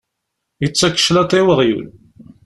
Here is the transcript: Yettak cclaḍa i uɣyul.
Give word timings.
Yettak 0.61 0.95
cclaḍa 0.99 1.35
i 1.39 1.43
uɣyul. 1.51 1.87